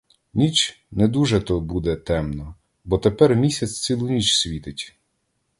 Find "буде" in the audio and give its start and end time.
1.61-1.95